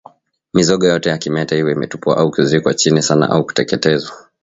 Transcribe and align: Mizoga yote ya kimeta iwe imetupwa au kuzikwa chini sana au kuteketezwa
Mizoga 0.53 0.87
yote 0.93 1.09
ya 1.09 1.17
kimeta 1.17 1.55
iwe 1.55 1.71
imetupwa 1.71 2.17
au 2.17 2.31
kuzikwa 2.31 2.73
chini 2.73 3.01
sana 3.01 3.29
au 3.29 3.45
kuteketezwa 3.45 4.15